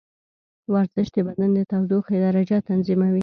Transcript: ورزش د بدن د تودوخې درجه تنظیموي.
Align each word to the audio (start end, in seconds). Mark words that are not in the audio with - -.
ورزش 0.73 1.07
د 1.15 1.17
بدن 1.27 1.49
د 1.57 1.59
تودوخې 1.71 2.17
درجه 2.25 2.57
تنظیموي. 2.69 3.19